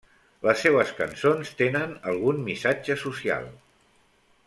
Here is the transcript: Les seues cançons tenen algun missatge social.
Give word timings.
Les 0.45 0.61
seues 0.65 0.93
cançons 1.01 1.51
tenen 1.61 1.93
algun 2.13 2.41
missatge 2.49 2.97
social. 3.07 3.49